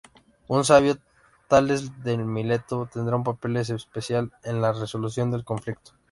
Un 0.47 0.65
sabio, 0.65 0.97
Tales 1.47 2.03
de 2.03 2.17
Mileto 2.17 2.89
tendrá 2.91 3.15
un 3.15 3.23
papel 3.23 3.57
especial 3.57 4.31
en 4.43 4.59
la 4.59 4.73
resolución 4.73 5.29
del 5.29 5.43
conflicto. 5.45 5.91